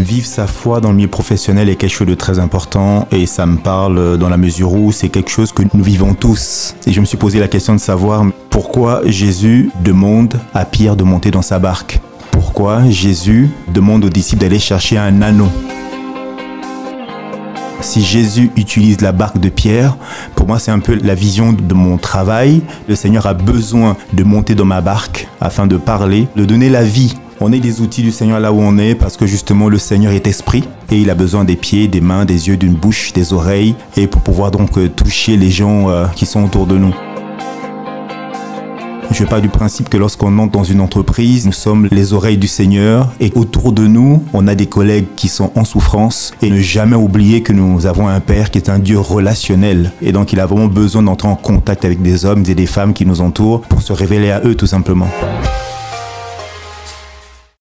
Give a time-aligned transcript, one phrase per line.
[0.00, 3.44] Vivre sa foi dans le milieu professionnel est quelque chose de très important et ça
[3.44, 6.74] me parle dans la mesure où c'est quelque chose que nous vivons tous.
[6.86, 11.04] Et je me suis posé la question de savoir pourquoi Jésus demande à Pierre de
[11.04, 12.00] monter dans sa barque.
[12.30, 15.48] Pourquoi Jésus demande aux disciples d'aller chercher un anneau
[17.82, 19.96] si Jésus utilise la barque de Pierre,
[20.34, 22.60] pour moi c'est un peu la vision de mon travail.
[22.88, 26.82] Le Seigneur a besoin de monter dans ma barque afin de parler, de donner la
[26.84, 27.16] vie.
[27.42, 30.12] On est des outils du Seigneur là où on est parce que justement le Seigneur
[30.12, 33.32] est esprit et il a besoin des pieds, des mains, des yeux, d'une bouche, des
[33.32, 36.94] oreilles et pour pouvoir donc euh, toucher les gens euh, qui sont autour de nous.
[39.10, 42.46] Je pars du principe que lorsqu'on entre dans une entreprise, nous sommes les oreilles du
[42.46, 46.60] Seigneur et autour de nous, on a des collègues qui sont en souffrance et ne
[46.60, 50.40] jamais oublier que nous avons un Père qui est un Dieu relationnel et donc il
[50.40, 53.62] a vraiment besoin d'entrer en contact avec des hommes et des femmes qui nous entourent
[53.62, 55.08] pour se révéler à eux tout simplement.